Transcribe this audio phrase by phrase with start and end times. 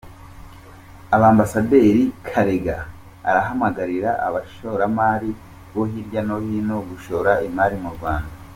[1.29, 2.77] Ambasaderi Karega
[3.29, 5.31] arahamagarira abashoramari
[5.73, 8.33] bo hirya no hino gushora imari mu Rwanda.